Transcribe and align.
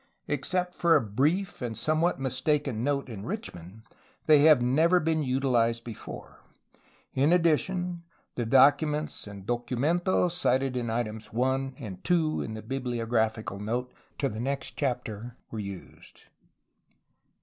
Except 0.27 0.73
for 0.73 0.95
a 0.95 0.99
brief 1.07 1.61
and 1.61 1.77
some 1.77 2.01
what 2.01 2.19
mistaken 2.19 2.83
note 2.83 3.07
in 3.07 3.23
Richman, 3.23 3.83
they 4.25 4.39
have 4.45 4.59
never 4.59 4.99
been 4.99 5.21
utiKzed 5.21 5.83
before. 5.83 6.39
In 7.13 7.31
addition, 7.31 8.01
the 8.33 8.47
Documents 8.47 9.27
and 9.27 9.45
Docu 9.45 9.77
mentos, 9.77 10.31
cited 10.31 10.75
as 10.75 10.89
items 10.89 11.31
1 11.31 11.75
and 11.77 12.03
2 12.03 12.41
in 12.41 12.55
the 12.55 12.63
bibliographical 12.63 13.59
note 13.59 13.93
to 14.17 14.27
the 14.27 14.39
next 14.39 14.75
chap 14.75 15.03
ter, 15.03 15.35
were 15.51 15.59
used. 15.59 16.23